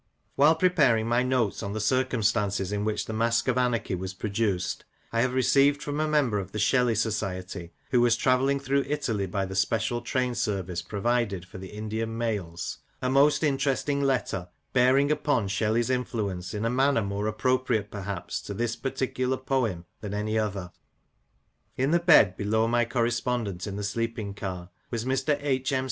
[0.35, 4.83] While preparing my notes on the circumstances in which The Mask of Anarchy was produced,
[5.11, 8.83] I have re ceived from a member of the Shelley Society, who was travelling through
[8.87, 14.47] Italy by the special train service provided for the Indian mails, a most interesting letter,
[14.73, 19.85] bearing upon Shelley's influence in a manner more ap propriate, perhaps, to this particular poem
[19.99, 20.71] than any other.
[21.77, 25.37] In the bed below my correspondent in the sleeping car was Mr.
[25.41, 25.71] H.
[25.71, 25.79] M.